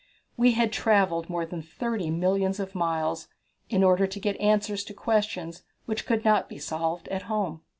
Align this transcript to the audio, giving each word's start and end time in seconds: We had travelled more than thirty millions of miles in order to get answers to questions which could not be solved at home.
We 0.35 0.53
had 0.53 0.73
travelled 0.73 1.29
more 1.29 1.45
than 1.45 1.61
thirty 1.61 2.09
millions 2.09 2.59
of 2.59 2.73
miles 2.73 3.27
in 3.69 3.83
order 3.83 4.07
to 4.07 4.19
get 4.19 4.35
answers 4.41 4.83
to 4.85 4.95
questions 4.95 5.61
which 5.85 6.07
could 6.07 6.25
not 6.25 6.49
be 6.49 6.57
solved 6.57 7.07
at 7.09 7.21
home. 7.29 7.61